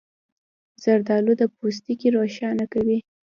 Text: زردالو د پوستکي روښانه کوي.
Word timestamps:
زردالو 0.83 1.33
د 1.41 1.43
پوستکي 1.55 2.07
روښانه 2.15 2.65
کوي. 2.73 2.97